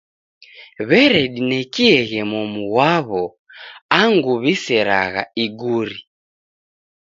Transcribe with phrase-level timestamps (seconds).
[0.87, 3.23] W'eredinekieghe momu ghwaw'o
[3.99, 5.97] angu w'iseragha iguri.